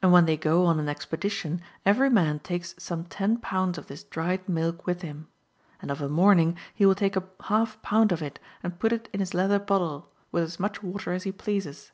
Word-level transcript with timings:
And 0.00 0.12
when 0.12 0.26
they 0.26 0.36
go 0.36 0.66
on 0.66 0.78
an 0.78 0.88
expedition, 0.88 1.60
every 1.84 2.08
man 2.08 2.38
takes 2.38 2.76
some 2.78 3.02
ten 3.06 3.38
pounds 3.38 3.76
of 3.76 3.88
this 3.88 4.04
dried 4.04 4.48
milk 4.48 4.86
with 4.86 5.02
him. 5.02 5.26
And 5.82 5.90
of 5.90 6.00
a 6.00 6.08
morning 6.08 6.56
he 6.72 6.86
will 6.86 6.94
take 6.94 7.16
a 7.16 7.24
half 7.42 7.82
pound 7.82 8.12
of 8.12 8.22
it 8.22 8.38
and 8.62 8.78
put 8.78 8.92
it 8.92 9.08
in 9.12 9.18
his 9.18 9.34
leather 9.34 9.58
bottle, 9.58 10.12
with 10.30 10.44
as 10.44 10.60
much 10.60 10.80
water 10.80 11.12
as 11.12 11.24
he 11.24 11.32
pleases. 11.32 11.90